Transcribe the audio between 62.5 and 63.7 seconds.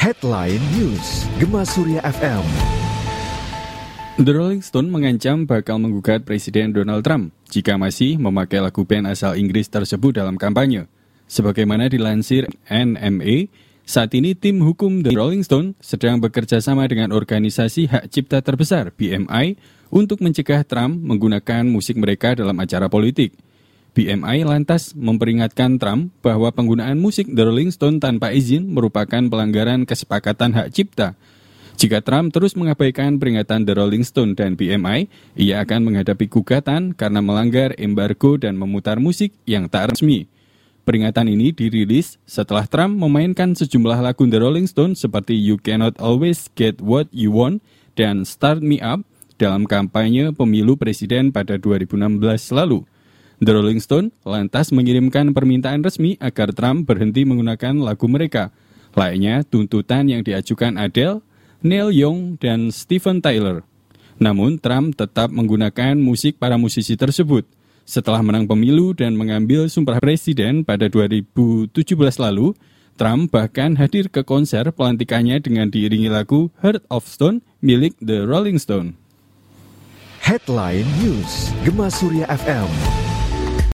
Steven Tyler.